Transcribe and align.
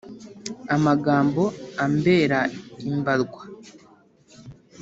Amagambo 0.75 1.43
ambera 1.85 2.39
imbarwa 2.89 3.41